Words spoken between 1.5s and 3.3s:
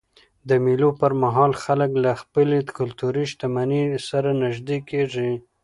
خلک له خپلي کلتوري